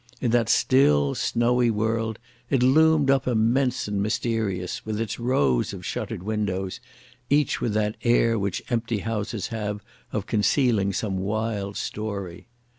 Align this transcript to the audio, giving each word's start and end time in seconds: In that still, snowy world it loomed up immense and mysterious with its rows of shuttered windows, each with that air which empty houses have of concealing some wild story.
In 0.19 0.31
that 0.31 0.49
still, 0.49 1.13
snowy 1.13 1.69
world 1.69 2.17
it 2.49 2.63
loomed 2.63 3.11
up 3.11 3.27
immense 3.27 3.87
and 3.87 4.01
mysterious 4.01 4.83
with 4.83 4.99
its 4.99 5.19
rows 5.19 5.73
of 5.73 5.85
shuttered 5.85 6.23
windows, 6.23 6.79
each 7.29 7.61
with 7.61 7.75
that 7.75 7.97
air 8.03 8.39
which 8.39 8.63
empty 8.71 9.01
houses 9.01 9.49
have 9.49 9.83
of 10.11 10.25
concealing 10.25 10.91
some 10.91 11.19
wild 11.19 11.77
story. 11.77 12.47